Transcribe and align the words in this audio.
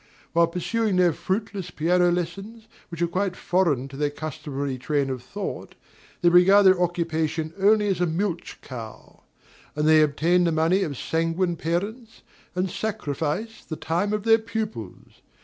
While 0.33 0.47
pursuing 0.47 0.95
their 0.95 1.13
fruitless 1.13 1.69
piano 1.69 2.09
lessons, 2.11 2.67
which 2.89 3.03
are 3.03 3.07
quite 3.07 3.35
foreign 3.35 3.87
to 3.89 3.95
their 3.95 4.09
customary 4.09 4.79
train 4.79 5.11
of 5.11 5.21
thought, 5.21 5.75
they 6.21 6.29
regard 6.29 6.65
their 6.65 6.81
occupation 6.81 7.53
only 7.59 7.85
as 7.87 8.01
a 8.01 8.07
milch 8.07 8.57
cow; 8.63 9.21
and 9.75 9.87
they 9.87 10.01
obtain 10.01 10.43
the 10.45 10.51
money 10.51 10.81
of 10.81 10.97
sanguine 10.97 11.55
parents, 11.55 12.23
and 12.55 12.71
sacrifice 12.71 13.63
the 13.63 13.75
time 13.75 14.11
of 14.11 14.23
their 14.23 14.39
pupils. 14.39 15.21